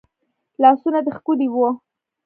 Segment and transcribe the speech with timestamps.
[0.61, 1.69] لاسونه دي ښکلي وه